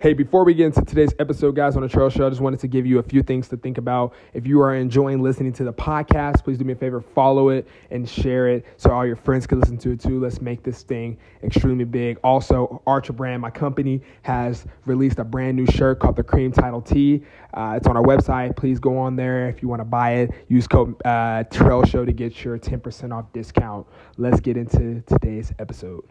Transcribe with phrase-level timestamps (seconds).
[0.00, 2.58] Hey, before we get into today's episode, guys, on the Trell Show, I just wanted
[2.60, 4.14] to give you a few things to think about.
[4.32, 7.68] If you are enjoying listening to the podcast, please do me a favor, follow it
[7.90, 10.18] and share it so all your friends can listen to it too.
[10.18, 12.18] Let's make this thing extremely big.
[12.24, 16.80] Also, Archer Brand, my company, has released a brand new shirt called the Cream Title
[16.80, 17.22] T.
[17.52, 18.56] Uh, it's on our website.
[18.56, 20.30] Please go on there if you want to buy it.
[20.48, 23.86] Use code uh, Trell Show to get your 10% off discount.
[24.16, 26.08] Let's get into today's episode.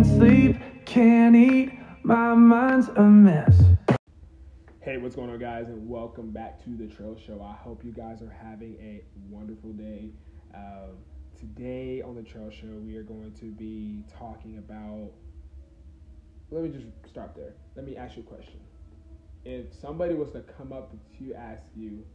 [0.00, 1.72] Can't sleep, can't eat,
[2.04, 3.62] my mind's a mess.
[4.80, 7.42] Hey, what's going on, guys, and welcome back to the Trell Show.
[7.42, 10.12] I hope you guys are having a wonderful day.
[10.54, 10.94] Uh,
[11.38, 15.10] today on the Trell Show, we are going to be talking about.
[16.50, 17.52] Let me just stop there.
[17.76, 18.60] Let me ask you a question.
[19.44, 22.06] If somebody was to come up to ask you,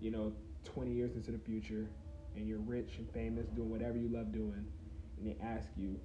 [0.00, 0.32] you know,
[0.64, 1.90] 20 years into the future,
[2.34, 4.64] and you're rich and famous, doing whatever you love doing,
[5.18, 6.00] and they ask you,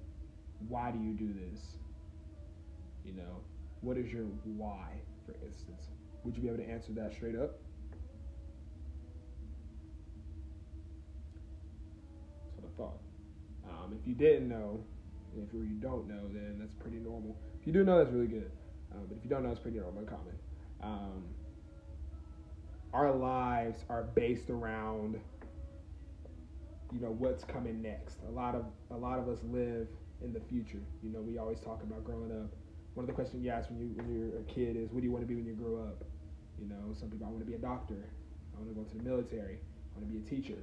[0.68, 1.60] why do you do this?
[3.04, 3.40] You know,
[3.80, 4.88] what is your why,
[5.24, 5.88] for instance?
[6.24, 7.60] Would you be able to answer that straight up?
[12.56, 12.98] That's what I thought.
[13.70, 14.82] Um, if you didn't know,
[15.36, 17.36] if you don't know, then that's pretty normal.
[17.60, 18.50] If you do know, that's really good.
[18.92, 20.34] Um, but if you don't know, it's pretty normal and common.
[20.82, 21.24] Um,
[22.92, 25.20] our lives are based around,
[26.92, 28.18] you know, what's coming next.
[28.28, 29.88] A lot of a lot of us live
[30.22, 30.82] in the future.
[31.02, 32.50] You know, we always talk about growing up.
[32.94, 35.06] One of the questions you ask when you when you're a kid is, "What do
[35.06, 36.04] you want to be when you grow up?"
[36.58, 38.08] You know, some people I want to be a doctor.
[38.54, 39.58] I want to go to the military.
[39.94, 40.58] I want to be a teacher.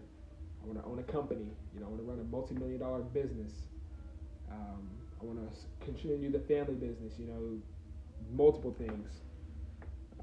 [0.62, 1.52] I want to own a company.
[1.74, 3.54] You know, I want to run a multi-million dollar business.
[4.52, 4.90] Um,
[5.22, 7.14] I want to continue the family business.
[7.20, 7.60] You know,
[8.32, 9.22] multiple things.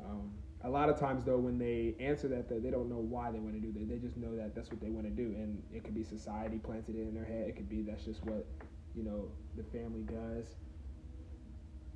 [0.04, 3.38] Um, a lot of times, though, when they answer that, they don't know why they
[3.38, 3.88] want to do that.
[3.88, 6.58] They just know that that's what they want to do, and it could be society
[6.58, 7.48] planted it in their head.
[7.48, 8.46] It could be that's just what
[8.94, 10.46] you know the family does,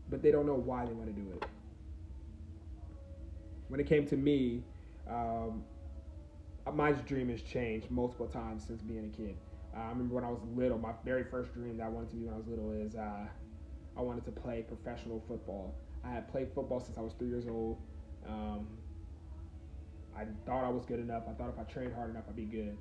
[0.08, 1.46] but they don't know why they want to do it.
[3.68, 4.62] When it came to me,
[5.08, 5.64] um,
[6.72, 9.36] my dream has changed multiple times since being a kid.
[9.76, 12.16] Uh, I remember when I was little, my very first dream that I wanted to
[12.16, 13.26] be when I was little is uh,
[13.96, 15.74] I wanted to play professional football.
[16.04, 17.78] I had played football since I was three years old.
[18.28, 18.66] Um,
[20.16, 21.24] I thought I was good enough.
[21.28, 22.76] I thought if I trained hard enough, I'd be good.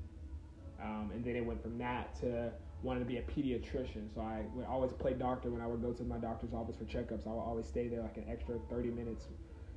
[0.82, 2.52] Um, and then it went from that to
[2.84, 4.14] wanting to be a pediatrician.
[4.14, 6.84] So I would always play doctor when I would go to my doctor's office for
[6.84, 7.26] checkups.
[7.26, 9.28] I would always stay there like an extra 30 minutes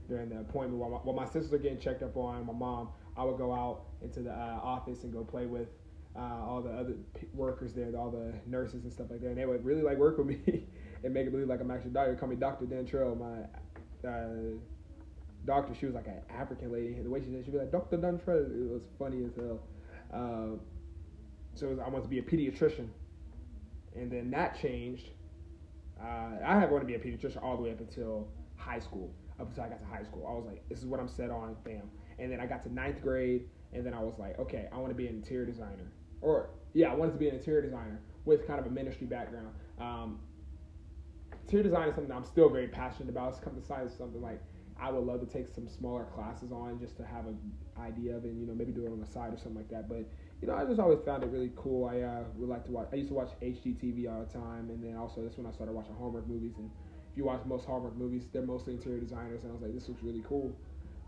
[0.08, 2.44] during the appointment while my, while my sisters are getting checked up on.
[2.46, 5.68] My mom, I would go out into the uh, office and go play with
[6.16, 9.28] uh, all the other p- workers there, all the nurses and stuff like that.
[9.28, 10.66] And they would really like work with me
[11.04, 12.16] and make it believe like I'm actually a doctor.
[12.16, 12.66] Call me Dr.
[12.66, 13.18] Dantrell.
[13.18, 14.58] My uh,
[15.44, 16.94] doctor, she was like an African lady.
[17.00, 17.98] The way she said, she'd be like, Dr.
[17.98, 18.50] Dantrell.
[18.50, 19.60] It was funny as hell.
[21.56, 22.88] So I wanted to be a pediatrician,
[23.94, 25.08] and then that changed.
[25.98, 29.10] Uh, I had wanted to be a pediatrician all the way up until high school.
[29.40, 31.30] Up until I got to high school, I was like, "This is what I'm set
[31.30, 31.90] on." Bam.
[32.18, 34.90] And then I got to ninth grade, and then I was like, "Okay, I want
[34.90, 38.46] to be an interior designer." Or yeah, I wanted to be an interior designer with
[38.46, 39.54] kind of a ministry background.
[39.80, 40.20] Um,
[41.42, 43.30] interior design is something I'm still very passionate about.
[43.30, 44.42] It's come to side something like
[44.78, 47.38] I would love to take some smaller classes on just to have an
[47.78, 49.70] idea of it, and, you know, maybe do it on the side or something like
[49.70, 49.88] that.
[49.88, 50.04] But
[50.40, 51.86] you know, I just always found it really cool.
[51.86, 52.88] I uh, would like to watch.
[52.92, 55.72] I used to watch HGTV all the time, and then also that's when I started
[55.72, 56.54] watching Hallmark movies.
[56.58, 56.70] And
[57.10, 59.88] if you watch most Hallmark movies, they're mostly interior designers, and I was like, this
[59.88, 60.54] looks really cool.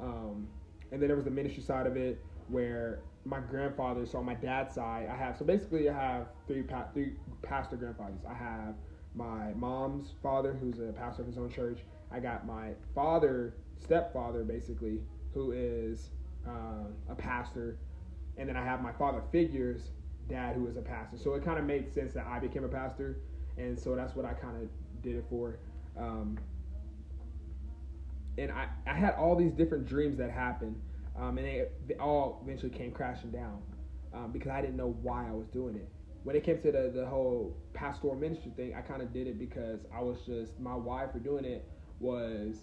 [0.01, 0.49] Um,
[0.93, 4.07] and then there was the ministry side of it, where my grandfather.
[4.07, 5.37] So on my dad's side, I have.
[5.37, 7.13] So basically, I have three pa- three
[7.43, 8.23] pastor grandfathers.
[8.29, 8.77] I have
[9.15, 11.81] my mom's father, who's a pastor of his own church.
[12.11, 15.01] I got my father, stepfather, basically,
[15.35, 16.11] who is
[16.47, 17.79] uh, a pastor
[18.39, 19.91] and then I have my father figure's
[20.29, 21.19] dad who is a pastor.
[21.19, 23.19] So it kind of made sense that I became a pastor,
[23.57, 24.69] and so that's what I kind of
[25.03, 25.59] did it for.
[25.99, 26.39] Um,
[28.37, 30.81] and I, I had all these different dreams that happened,
[31.19, 33.61] um, and they, they all eventually came crashing down
[34.15, 35.89] um, because I didn't know why I was doing it.
[36.23, 39.39] When it came to the, the whole pastoral ministry thing, I kind of did it
[39.39, 41.69] because I was just, my why for doing it
[42.01, 42.57] was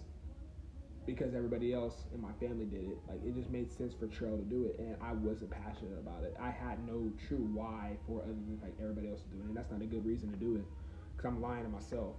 [1.06, 2.98] because everybody else in my family did it.
[3.08, 6.24] Like it just made sense for Trell to do it, and I wasn't passionate about
[6.24, 6.34] it.
[6.40, 9.48] I had no true why for other than like everybody else doing it.
[9.48, 10.64] And that's not a good reason to do it,
[11.16, 12.16] because I'm lying to myself,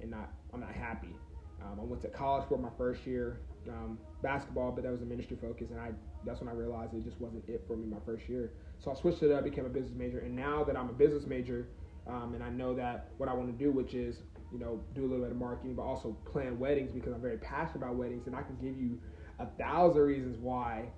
[0.00, 1.14] and not I'm not happy.
[1.62, 5.06] Um, I went to college for my first year, um, basketball, but that was a
[5.06, 5.92] ministry focus, and I
[6.24, 8.52] that's when I realized it just wasn't it for me my first year.
[8.78, 11.26] So I switched it up, became a business major, and now that I'm a business
[11.26, 11.68] major,
[12.06, 15.02] um, and I know that what I want to do, which is you know, do
[15.02, 18.26] a little bit of marketing, but also plan weddings because I'm very passionate about weddings,
[18.26, 18.98] and I can give you
[19.38, 20.88] a thousand reasons why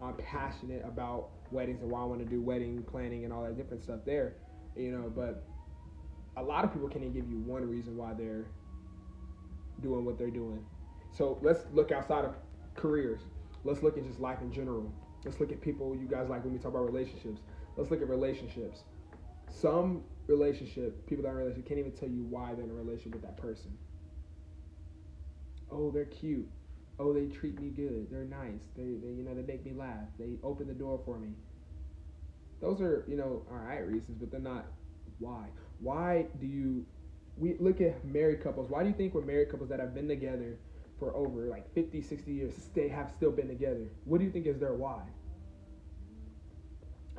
[0.00, 3.56] I'm passionate about weddings and why I want to do wedding planning and all that
[3.56, 4.34] different stuff there,
[4.76, 5.10] you know.
[5.14, 5.44] But
[6.36, 8.46] a lot of people can't give you one reason why they're
[9.80, 10.64] doing what they're doing.
[11.12, 12.34] So let's look outside of
[12.74, 13.20] careers.
[13.64, 14.92] Let's look at just life in general.
[15.24, 17.40] Let's look at people you guys like when we talk about relationships.
[17.76, 18.84] Let's look at relationships.
[19.50, 22.70] Some relationship, people that are in a relationship can't even tell you why they're in
[22.70, 23.76] a relationship with that person.
[25.70, 26.48] Oh, they're cute.
[26.98, 28.08] Oh, they treat me good.
[28.10, 28.60] They're nice.
[28.76, 30.08] They, they you know, they make me laugh.
[30.18, 31.30] They open the door for me.
[32.60, 34.66] Those are, you know, all right reasons, but they're not
[35.18, 35.46] why.
[35.80, 36.84] Why do you
[37.38, 38.68] we look at married couples.
[38.68, 40.58] Why do you think we're married couples that have been together
[40.98, 43.86] for over like 50, 60 years they have still been together?
[44.04, 45.02] What do you think is their why?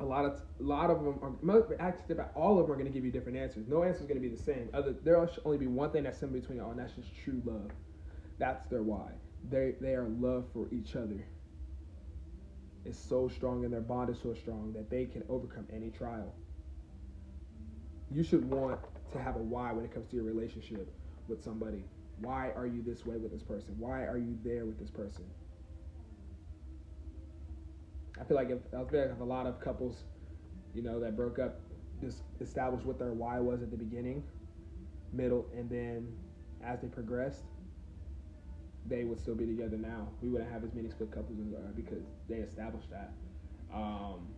[0.00, 1.18] A lot of a lot of them
[1.50, 3.68] are actually all of them are going to give you different answers.
[3.68, 4.70] No answer is going to be the same.
[4.72, 7.42] Other there should only be one thing that's in between all, and that's just true
[7.44, 7.70] love.
[8.38, 9.10] That's their why.
[9.50, 11.24] They they are love for each other.
[12.86, 16.34] Is so strong and their bond is so strong that they can overcome any trial.
[18.10, 18.80] You should want
[19.12, 20.90] to have a why when it comes to your relationship
[21.28, 21.84] with somebody.
[22.20, 23.74] Why are you this way with this person?
[23.78, 25.24] Why are you there with this person?
[28.20, 30.04] I feel like if I feel like if a lot of couples,
[30.74, 31.60] you know, that broke up,
[32.00, 34.22] just established what their why was at the beginning,
[35.12, 36.08] middle, and then
[36.62, 37.44] as they progressed,
[38.86, 40.08] they would still be together now.
[40.22, 43.12] We wouldn't have as many split couples as because they established that.
[43.72, 44.28] Um,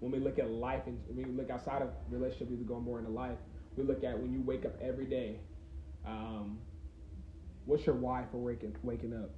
[0.00, 3.10] when we look at life and we look outside of relationship, we go more into
[3.10, 3.38] life.
[3.76, 5.40] We look at when you wake up every day.
[6.06, 6.58] Um,
[7.66, 9.30] what's your why for waking waking up?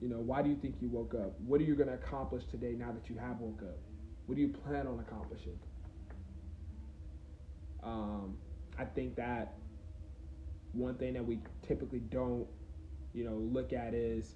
[0.00, 1.34] You know, why do you think you woke up?
[1.40, 3.78] What are you going to accomplish today now that you have woke up?
[4.26, 5.58] What do you plan on accomplishing?
[7.82, 8.36] Um,
[8.78, 9.54] I think that
[10.72, 12.46] one thing that we typically don't,
[13.12, 14.34] you know, look at is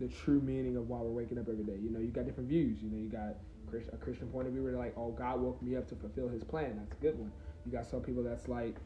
[0.00, 1.78] the true meaning of why we're waking up every day.
[1.80, 2.82] You know, you got different views.
[2.82, 3.36] You know, you got
[3.92, 6.28] a Christian point of view where they're like, oh, God woke me up to fulfill
[6.28, 6.76] his plan.
[6.78, 7.32] That's a good one.
[7.64, 8.76] You got some people that's like,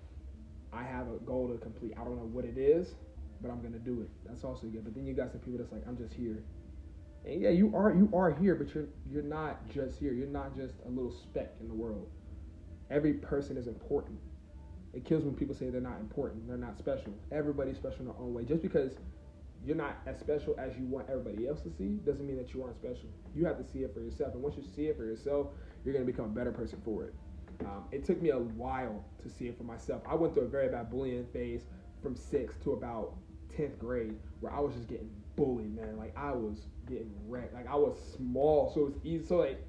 [0.72, 1.94] I have a goal to complete.
[2.00, 2.94] I don't know what it is,
[3.40, 4.08] but I'm gonna do it.
[4.26, 4.84] That's also good.
[4.84, 6.42] But then you got some people that's like, I'm just here.
[7.24, 10.12] And yeah, you are you are here, but you're you're not just here.
[10.12, 12.08] You're not just a little speck in the world.
[12.90, 14.18] Every person is important.
[14.92, 17.12] It kills when people say they're not important, they're not special.
[17.30, 18.44] Everybody's special in their own way.
[18.44, 18.96] Just because
[19.64, 22.62] you're not as special as you want everybody else to see doesn't mean that you
[22.62, 23.08] aren't special.
[23.34, 25.48] You have to see it for yourself, and once you see it for yourself,
[25.84, 27.14] you're gonna become a better person for it.
[27.60, 30.02] Um, it took me a while to see it for myself.
[30.08, 31.66] I went through a very bad bullying phase
[32.02, 33.14] from six to about
[33.60, 35.96] tenth grade, where I was just getting bullied, man.
[35.96, 37.54] Like I was getting wrecked.
[37.54, 39.24] Like I was small, so it was easy.
[39.24, 39.60] So like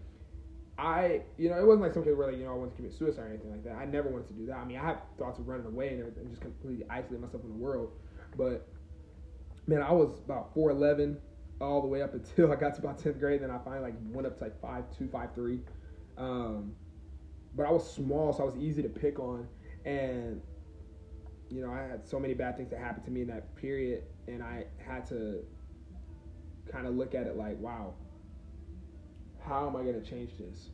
[0.78, 2.94] I, you know, it wasn't like something where like you know I wanted to commit
[2.94, 3.76] suicide or anything like that.
[3.76, 4.58] I never wanted to do that.
[4.58, 7.52] I mean, I had thoughts of running away and everything, just completely isolate myself from
[7.52, 7.92] the world.
[8.38, 8.68] But
[9.68, 11.18] man, I was about four eleven
[11.60, 13.44] all the way up until I got to about tenth grade.
[13.44, 15.60] Then I finally like went up to like five two, five three.
[16.18, 16.74] Um,
[17.56, 19.48] but I was small, so I was easy to pick on,
[19.86, 20.42] and
[21.52, 24.04] you know I had so many bad things that happened to me in that period,
[24.28, 25.44] and I had to
[26.72, 27.94] kind of look at it like, wow,
[29.46, 30.70] how am I going to change this?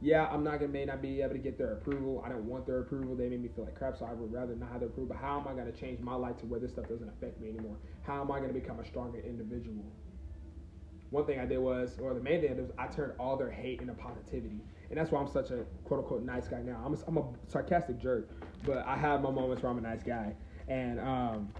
[0.00, 2.22] Yeah, I'm not gonna may not be able to get their approval.
[2.26, 3.16] I don't want their approval.
[3.16, 5.14] They made me feel like crap, so I would rather not have their approval.
[5.14, 7.48] But how am I gonna change my life to where this stuff doesn't affect me
[7.48, 7.76] anymore?
[8.02, 9.90] How am I gonna become a stronger individual?
[11.08, 13.38] One thing I did was, or the main thing I did was, I turned all
[13.38, 14.60] their hate into positivity,
[14.90, 16.82] and that's why I'm such a quote unquote nice guy now.
[16.84, 18.28] I'm a, I'm a sarcastic jerk,
[18.64, 20.34] but I have my moments where I'm a nice guy,
[20.68, 21.52] and um,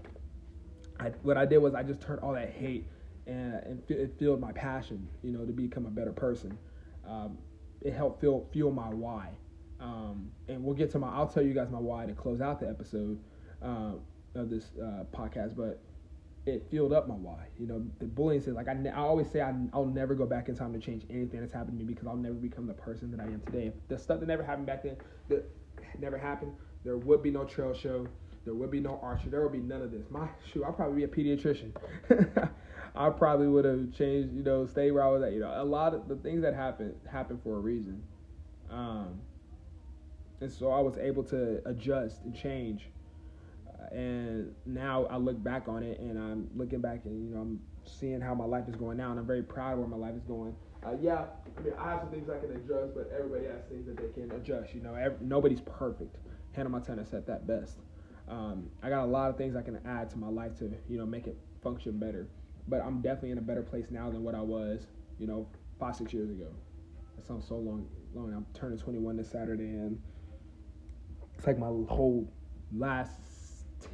[0.99, 2.87] I, what I did was I just turned all that hate
[3.27, 6.57] and, and it filled my passion, you know, to become a better person.
[7.07, 7.37] Um,
[7.81, 9.29] it helped fuel fuel my why.
[9.79, 11.09] Um, and we'll get to my.
[11.09, 13.19] I'll tell you guys my why to close out the episode
[13.61, 13.91] uh,
[14.35, 15.81] of this uh, podcast, but
[16.45, 17.47] it filled up my why.
[17.57, 20.49] You know, the bullying says like I, I always say I, will never go back
[20.49, 23.11] in time to change anything that's happened to me because I'll never become the person
[23.11, 23.67] that I am today.
[23.67, 24.97] If the stuff that never happened back then
[25.29, 25.49] that
[25.99, 28.07] never happened, there would be no trell show.
[28.43, 29.29] There would be no archer.
[29.29, 30.05] There would be none of this.
[30.11, 31.71] My shoot, I'll probably be a pediatrician.
[32.95, 35.33] I probably would have changed, you know, stay where I was at.
[35.33, 38.03] You know, a lot of the things that happen happen for a reason.
[38.69, 39.19] Um,
[40.41, 42.89] and so I was able to adjust and change.
[43.95, 47.59] And now I look back on it, and I'm looking back, and you know, I'm
[47.85, 50.15] seeing how my life is going now, and I'm very proud of where my life
[50.15, 50.55] is going.
[50.85, 51.25] Uh, yeah,
[51.57, 54.21] I mean, I have some things I can adjust, but everybody has things that they
[54.21, 54.75] can adjust.
[54.75, 56.17] You know, every, nobody's perfect.
[56.51, 57.79] Hannah Montana said that best.
[58.27, 60.97] Um, I got a lot of things I can add to my life to, you
[60.97, 62.27] know, make it function better
[62.67, 64.87] but I'm definitely in a better place now than what I was,
[65.19, 65.47] you know,
[65.79, 66.47] five six years ago.
[67.15, 67.87] That sounds so long.
[68.13, 68.33] Long.
[68.33, 70.01] I'm turning 21 this Saturday, and
[71.37, 72.31] it's like my whole
[72.73, 73.11] last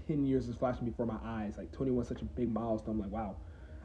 [0.08, 1.56] 10 years is flashing before my eyes.
[1.58, 2.96] Like 21 is such a big milestone.
[2.96, 3.36] I'm like, wow,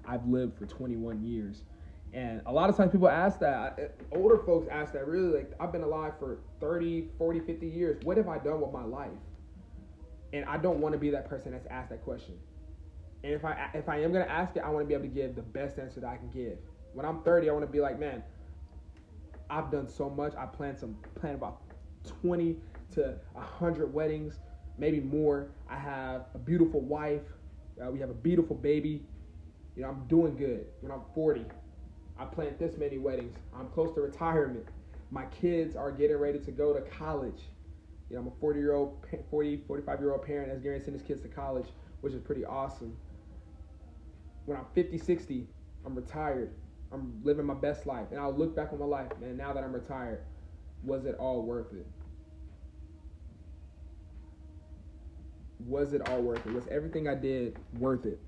[0.06, 1.64] I've lived for 21 years,
[2.12, 5.72] And a lot of times people ask that, older folks ask that really like, I've
[5.72, 8.02] been alive for 30, 40, 50 years.
[8.04, 9.10] What have I done with my life?
[10.32, 12.34] And I don't want to be that person that's asked that question.
[13.24, 15.10] And if I if I am gonna ask it, I want to be able to
[15.10, 16.58] give the best answer that I can give.
[16.94, 18.22] When I'm 30, I want to be like, man,
[19.50, 20.34] I've done so much.
[20.36, 21.62] I plan some plan about
[22.22, 22.56] 20
[22.94, 24.38] to 100 weddings,
[24.78, 25.48] maybe more.
[25.68, 27.22] I have a beautiful wife.
[27.82, 29.02] Uh, we have a beautiful baby.
[29.74, 30.66] You know, I'm doing good.
[30.80, 31.44] When I'm 40,
[32.18, 33.36] I planned this many weddings.
[33.54, 34.66] I'm close to retirement.
[35.10, 37.42] My kids are getting ready to go to college.
[38.08, 40.84] You know, I'm a 40 year old, 40, 45 year old parent that's getting to
[40.84, 41.66] send his kids to college,
[42.00, 42.96] which is pretty awesome.
[44.46, 45.46] When I'm 50, 60,
[45.84, 46.52] I'm retired.
[46.92, 48.06] I'm living my best life.
[48.12, 50.22] And I'll look back on my life, man, now that I'm retired,
[50.84, 51.86] was it all worth it?
[55.60, 56.52] Was it all worth it?
[56.52, 58.20] Was everything I did worth it?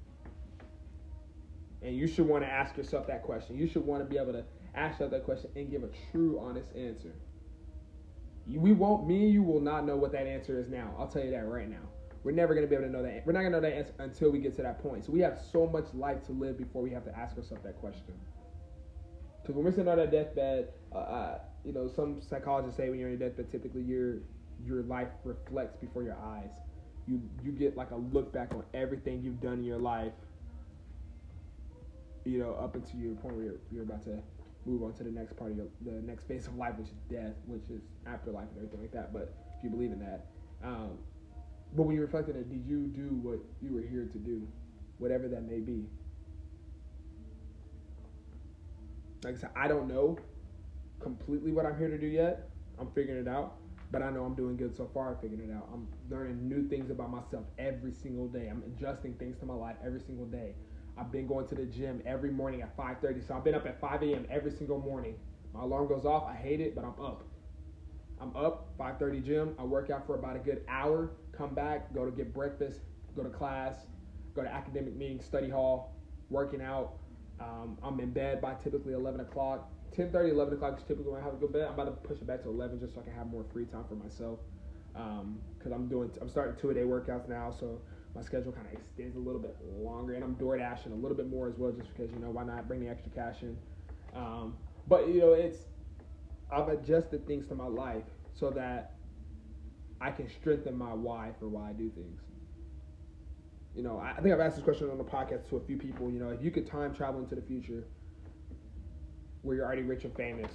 [1.82, 3.56] And you should want to ask yourself that question.
[3.56, 4.44] You should want to be able to
[4.74, 7.14] ask yourself that question and give a true, honest answer.
[8.46, 10.94] We won't, me and you will not know what that answer is now.
[10.98, 11.86] I'll tell you that right now.
[12.24, 13.24] We're never going to be able to know that.
[13.24, 15.04] We're not going to know that answer until we get to that point.
[15.04, 17.78] So we have so much life to live before we have to ask ourselves that
[17.78, 18.14] question.
[19.42, 22.98] Because when we're sitting on our deathbed, uh, uh, you know, some psychologists say when
[22.98, 24.18] you're on your deathbed, typically your
[24.64, 26.50] your life reflects before your eyes.
[27.08, 30.12] You you get like a look back on everything you've done in your life.
[32.24, 34.18] You know, up until your point where you're, you're about to
[34.66, 37.00] move on to the next part of your, the next phase of life, which is
[37.10, 39.12] death, which is afterlife and everything like that.
[39.12, 40.26] But if you believe in that,
[40.62, 40.98] um,
[41.74, 44.46] but when you reflect on it, did you do what you were here to do,
[44.98, 45.86] whatever that may be?
[49.24, 50.18] Like I said, I don't know
[51.00, 52.48] completely what I'm here to do yet.
[52.78, 53.54] I'm figuring it out,
[53.90, 55.16] but I know I'm doing good so far.
[55.20, 55.68] Figuring it out.
[55.72, 58.48] I'm learning new things about myself every single day.
[58.48, 60.54] I'm adjusting things to my life every single day.
[60.96, 63.26] I've been going to the gym every morning at 5:30.
[63.26, 64.26] So I've been up at 5 a.m.
[64.30, 65.16] every single morning.
[65.54, 66.24] My alarm goes off.
[66.26, 67.24] I hate it, but I'm up.
[68.20, 69.54] I'm up 5:30 gym.
[69.58, 71.12] I work out for about a good hour.
[71.32, 72.80] Come back, go to get breakfast,
[73.16, 73.86] go to class,
[74.34, 75.94] go to academic meetings, study hall,
[76.30, 76.94] working out.
[77.40, 79.70] Um, I'm in bed by typically 11 o'clock.
[79.96, 81.62] 10:30, 11 o'clock is typically when I have to go to bed.
[81.66, 83.66] I'm about to push it back to 11 just so I can have more free
[83.66, 84.38] time for myself.
[84.92, 87.80] Because um, I'm doing, I'm starting two a day workouts now, so
[88.14, 91.16] my schedule kind of extends a little bit longer, and I'm door dashing a little
[91.16, 93.56] bit more as well, just because you know why not bring the extra cash in.
[94.14, 94.54] Um,
[94.86, 95.58] but you know, it's
[96.50, 98.04] I've adjusted things to my life
[98.34, 98.96] so that
[100.00, 102.20] I can strengthen my why for why I do things.
[103.74, 106.10] You know, I think I've asked this question on the podcast to a few people.
[106.10, 107.84] You know, if you could time travel into the future,
[109.42, 110.50] where you're already rich and famous,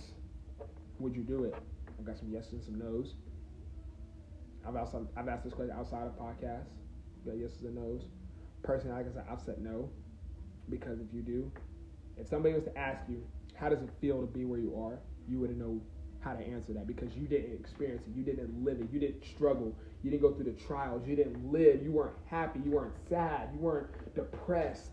[0.99, 1.55] would you do it?
[1.97, 3.15] I've got some yeses and some nos.
[4.67, 6.67] I've also I've asked this question outside of podcasts.
[7.25, 8.03] Got yeses and nos.
[8.63, 9.89] Personally, I said, I've said no
[10.69, 11.51] because if you do,
[12.17, 13.23] if somebody was to ask you,
[13.55, 15.81] how does it feel to be where you are, you wouldn't know
[16.19, 19.25] how to answer that because you didn't experience it, you didn't live it, you didn't
[19.25, 22.93] struggle, you didn't go through the trials, you didn't live, you weren't happy, you weren't
[23.09, 24.91] sad, you weren't depressed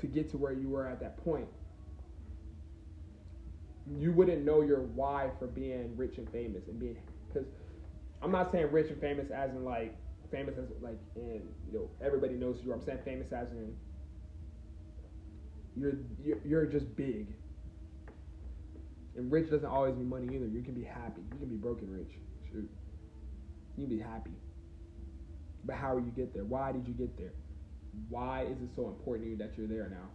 [0.00, 1.46] to get to where you were at that point.
[3.98, 6.96] You wouldn't know your why for being rich and famous and being
[7.28, 7.48] because
[8.22, 9.94] I'm not saying rich and famous as in like
[10.30, 12.72] famous as like in you know everybody knows you.
[12.72, 13.76] I'm saying famous as in
[15.76, 15.92] you're
[16.44, 17.28] you're, just big.
[19.16, 20.46] And rich doesn't always mean money either.
[20.46, 21.22] You can be happy.
[21.32, 22.12] You can be broken rich.
[22.50, 22.68] Shoot.
[23.76, 24.32] You can be happy.
[25.64, 26.44] But how will you get there?
[26.44, 27.32] Why did you get there?
[28.08, 30.08] Why is it so important to you that you're there now?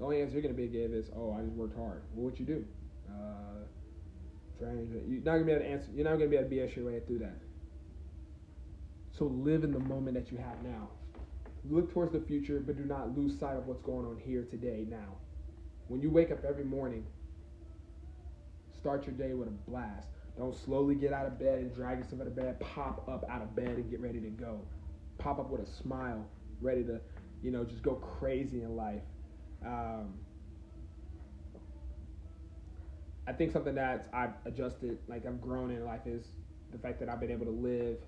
[0.00, 2.40] The only answer you're gonna be give is, "Oh, I just worked hard." Well, what
[2.40, 2.64] you do?
[3.08, 3.64] Uh.
[4.60, 5.90] You're not gonna be able to answer.
[5.94, 7.36] You're not gonna be able to BS your way through that.
[9.12, 10.88] So live in the moment that you have now.
[11.68, 14.86] Look towards the future, but do not lose sight of what's going on here today,
[14.88, 15.16] now.
[15.88, 17.06] When you wake up every morning,
[18.72, 20.08] start your day with a blast.
[20.38, 22.58] Don't slowly get out of bed and drag yourself out of bed.
[22.60, 24.60] Pop up out of bed and get ready to go.
[25.18, 26.26] Pop up with a smile,
[26.62, 27.00] ready to,
[27.42, 29.02] you know, just go crazy in life.
[29.64, 30.14] Um,
[33.26, 36.26] I think something that I've adjusted, like I've grown in life, is
[36.72, 37.98] the fact that I've been able to live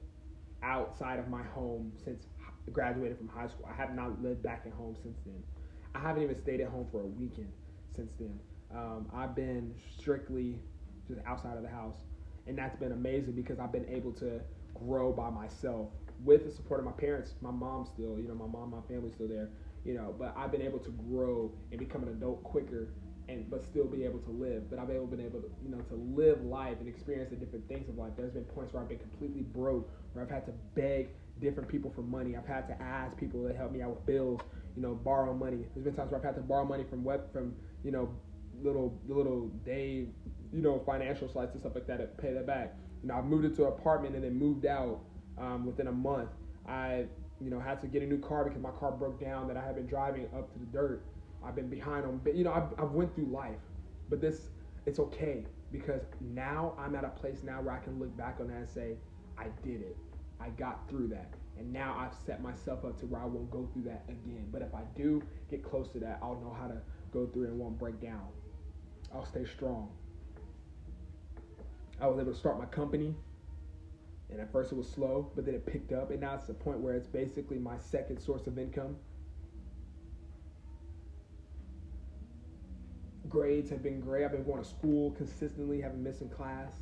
[0.62, 3.66] outside of my home since I graduated from high school.
[3.68, 5.42] I have not lived back at home since then.
[5.94, 7.52] I haven't even stayed at home for a weekend
[7.94, 8.40] since then.
[8.74, 10.58] Um, I've been strictly
[11.06, 11.96] just outside of the house,
[12.46, 14.40] and that's been amazing because I've been able to
[14.74, 15.88] grow by myself
[16.24, 17.34] with the support of my parents.
[17.40, 19.50] My mom still, you know, my mom, my family's still there,
[19.84, 22.88] you know, but I've been able to grow and become an adult quicker
[23.28, 24.68] and but still be able to live.
[24.70, 27.66] But I've able been able to you know to live life and experience the different
[27.68, 28.12] things of life.
[28.16, 31.08] There's been points where I've been completely broke, where I've had to beg
[31.40, 32.36] different people for money.
[32.36, 34.40] I've had to ask people to help me out with bills.
[34.76, 35.66] you know, borrow money.
[35.74, 38.08] There's been times where I've had to borrow money from web from you know
[38.62, 40.06] little little day
[40.52, 42.74] you know financial sites and stuff like that to pay that back.
[43.02, 45.00] You know, I moved into an apartment and then moved out
[45.38, 46.30] um, within a month.
[46.68, 47.06] I
[47.42, 49.64] you know had to get a new car because my car broke down that I
[49.64, 51.02] had been driving up to the dirt.
[51.44, 53.58] I've been behind on, but you know, I've, I've went through life,
[54.08, 54.50] but this
[54.86, 58.48] it's okay because now I'm at a place now where I can look back on
[58.48, 58.96] that and say,
[59.38, 59.96] I did it.
[60.40, 61.32] I got through that.
[61.58, 64.48] And now I've set myself up to where I won't go through that again.
[64.50, 66.80] But if I do get close to that, I'll know how to
[67.12, 68.26] go through and won't break down.
[69.14, 69.90] I'll stay strong.
[72.00, 73.14] I was able to start my company.
[74.32, 76.10] And at first it was slow, but then it picked up.
[76.10, 78.96] And now it's the point where it's basically my second source of income.
[83.28, 84.24] Grades have been great.
[84.24, 86.72] I've been going to school consistently, haven't missed in class.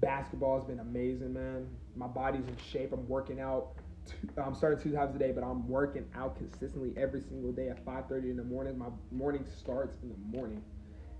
[0.00, 1.66] Basketball has been amazing, man.
[1.96, 2.92] My body's in shape.
[2.92, 3.72] I'm working out.
[4.06, 7.68] Two, I'm starting two times a day, but I'm working out consistently every single day
[7.68, 8.78] at 5:30 in the morning.
[8.78, 10.62] My morning starts in the morning,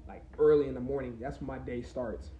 [0.06, 1.18] like early in the morning.
[1.20, 2.30] That's when my day starts.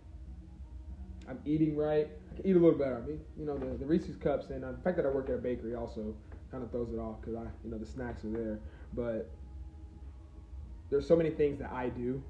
[1.28, 2.08] I'm eating right.
[2.32, 3.02] I can eat a little better.
[3.02, 5.28] I mean, you know, the, the Reese's cups and uh, the fact that I work
[5.28, 6.14] at a bakery also
[6.50, 8.60] kind of throws it off because I, you know, the snacks are there.
[8.92, 9.30] But
[10.90, 12.22] there's so many things that I do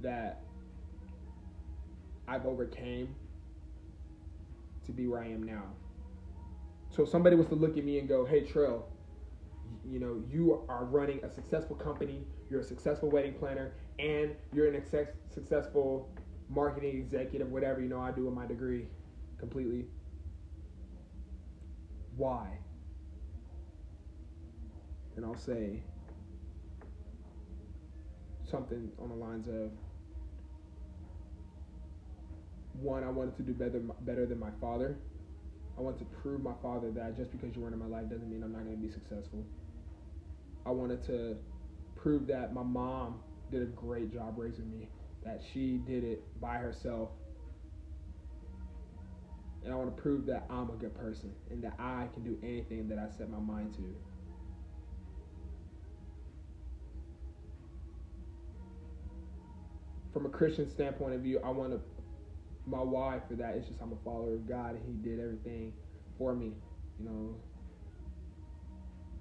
[0.00, 0.42] that
[2.26, 3.14] I've overcame
[4.86, 5.64] to be where I am now.
[6.90, 8.82] So if somebody was to look at me and go, "Hey, Trell,
[9.88, 14.68] you know, you are running a successful company, you're a successful wedding planner, and you're
[14.68, 16.10] an ex- successful
[16.48, 18.86] marketing executive, whatever you know I do with my degree,
[19.38, 19.86] completely.
[22.16, 22.58] Why?"
[25.16, 25.82] And I'll say
[28.44, 29.70] something on the lines of
[32.74, 34.96] one, I wanted to do better better than my father.
[35.78, 38.30] I want to prove my father that just because you weren't in my life doesn't
[38.30, 39.44] mean I'm not going to be successful.
[40.66, 41.36] I wanted to
[41.96, 43.20] prove that my mom
[43.52, 44.88] did a great job raising me,
[45.24, 47.10] that she did it by herself.
[49.62, 52.36] And I want to prove that I'm a good person and that I can do
[52.42, 53.94] anything that I set my mind to.
[60.12, 61.80] From a Christian standpoint of view, I want to
[62.64, 65.72] my why for that is just I'm a follower of God and He did everything
[66.18, 66.52] for me.
[66.98, 67.36] You know,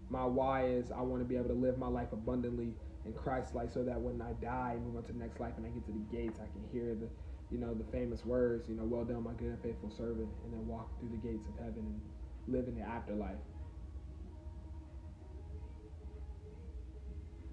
[0.09, 3.55] my why is I want to be able to live my life abundantly in Christ
[3.55, 5.69] like so that when I die and move on to the next life and I
[5.69, 7.07] get to the gates I can hear the
[7.49, 10.53] you know the famous words, you know, well done my good and faithful servant and
[10.53, 12.01] then walk through the gates of heaven and
[12.47, 13.41] live in the afterlife.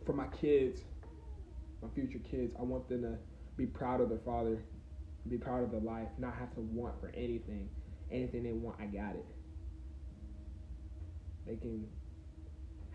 [0.07, 0.83] For my kids,
[1.83, 3.19] my future kids, I want them to
[3.57, 4.63] be proud of their father
[5.29, 7.69] be proud of their life, not have to want for anything.
[8.11, 9.27] Anything they want, I got it.
[11.47, 11.87] They can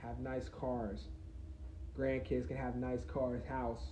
[0.02, 1.08] have nice cars.
[1.98, 3.84] Grandkids can have nice cars, house.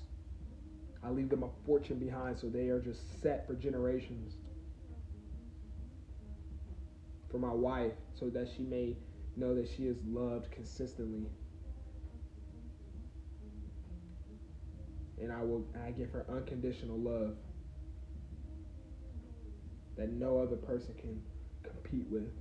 [1.04, 4.36] I leave them a fortune behind so they are just set for generations.
[7.30, 8.98] For my wife, so that she may
[9.38, 11.28] know that she is loved consistently.
[15.22, 17.36] And I will I give her unconditional love
[19.96, 21.22] that no other person can
[21.64, 22.32] compete with.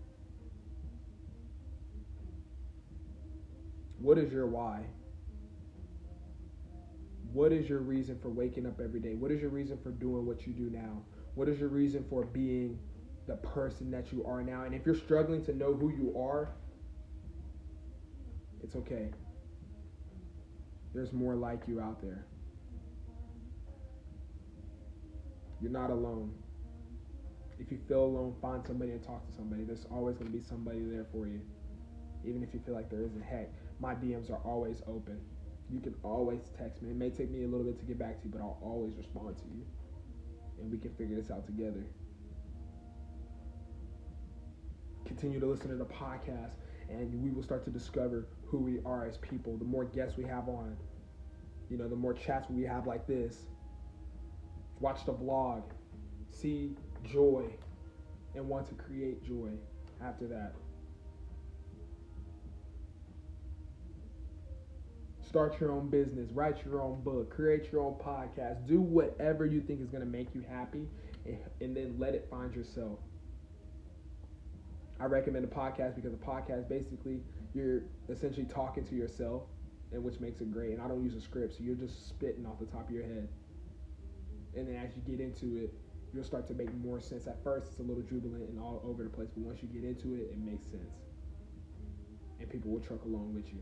[3.98, 4.86] What is your why?
[7.32, 9.14] What is your reason for waking up every day?
[9.14, 11.02] What is your reason for doing what you do now?
[11.34, 12.78] What is your reason for being
[13.26, 14.64] the person that you are now?
[14.64, 16.50] And if you're struggling to know who you are,
[18.62, 19.10] it's okay.
[20.92, 22.26] There's more like you out there.
[25.60, 26.32] You're not alone
[27.60, 29.64] if you feel alone, find somebody and talk to somebody.
[29.64, 31.42] There's always going to be somebody there for you.
[32.24, 35.20] Even if you feel like there isn't, heck, my DMs are always open.
[35.72, 36.90] You can always text me.
[36.90, 38.94] It may take me a little bit to get back to you, but I'll always
[38.96, 39.64] respond to you.
[40.60, 41.86] And we can figure this out together.
[45.04, 46.54] Continue to listen to the podcast,
[46.88, 49.56] and we will start to discover who we are as people.
[49.56, 50.76] The more guests we have on,
[51.68, 53.46] you know, the more chats we have like this.
[54.80, 55.62] Watch the vlog.
[56.30, 57.44] See joy
[58.34, 59.50] and want to create joy
[60.02, 60.54] after that.
[65.30, 69.62] Start your own business, write your own book, create your own podcast, do whatever you
[69.62, 70.88] think is going to make you happy,
[71.26, 73.00] and, and then let it find yourself.
[75.00, 77.22] I recommend a podcast because a podcast basically
[77.54, 79.44] you're essentially talking to yourself,
[79.92, 80.72] and which makes it great.
[80.72, 83.04] And I don't use a script, so you're just spitting off the top of your
[83.04, 83.28] head.
[84.56, 85.74] And then as you get into it,
[86.12, 87.28] you'll start to make more sense.
[87.28, 89.84] At first, it's a little jubilant and all over the place, but once you get
[89.84, 90.94] into it, it makes sense.
[92.40, 93.60] and people will truck along with you.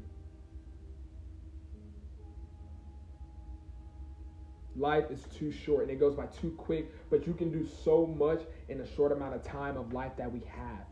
[4.79, 8.07] Life is too short and it goes by too quick, but you can do so
[8.07, 10.87] much in a short amount of time of life that we have.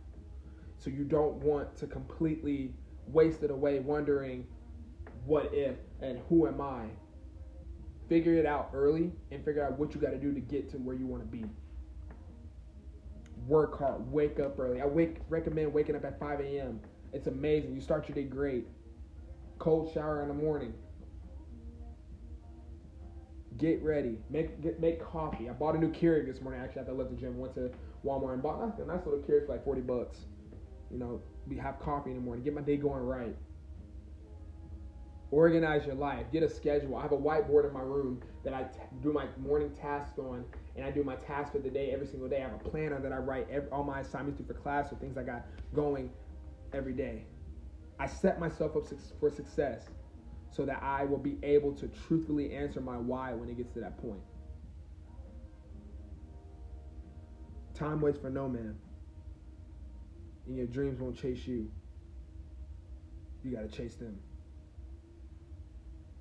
[0.78, 2.74] So you don't want to completely
[3.06, 4.46] waste it away wondering
[5.24, 6.86] what if and who am I.
[8.08, 10.78] Figure it out early and figure out what you got to do to get to
[10.78, 11.44] where you want to be.
[13.46, 14.80] Work hard, wake up early.
[14.80, 16.80] I wake recommend waking up at 5 a.m.
[17.12, 17.74] It's amazing.
[17.74, 18.66] You start your day great.
[19.58, 20.74] Cold shower in the morning.
[23.58, 24.18] Get ready.
[24.28, 25.48] Make get, make coffee.
[25.48, 26.60] I bought a new Keurig this morning.
[26.60, 27.70] Actually, after I left the gym, went to
[28.04, 30.18] Walmart and bought a nice little Keurig for like 40 bucks.
[30.90, 32.44] You know, we have coffee in the morning.
[32.44, 33.36] Get my day going right.
[35.30, 36.26] Organize your life.
[36.32, 36.96] Get a schedule.
[36.96, 40.44] I have a whiteboard in my room that I t- do my morning tasks on,
[40.76, 42.38] and I do my tasks for the day every single day.
[42.38, 45.16] I have a planner that I write every, all my assignments for class or things
[45.16, 46.10] I got going
[46.72, 47.24] every day.
[47.98, 48.84] I set myself up
[49.18, 49.88] for success
[50.50, 53.80] so that I will be able to truthfully answer my why when it gets to
[53.80, 54.20] that point.
[57.74, 58.74] Time waits for no man,
[60.46, 61.70] and your dreams won't chase you.
[63.44, 64.18] You got to chase them.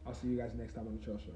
[0.06, 1.32] I'll see you guys next time on the Trell Show.